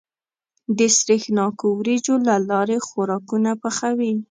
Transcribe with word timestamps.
د 0.77 0.79
سرېښناکو 0.97 1.65
وريجو 1.79 2.15
له 2.27 2.35
لارې 2.49 2.77
خوراکونه 2.87 3.51
پخوي. 3.61 4.13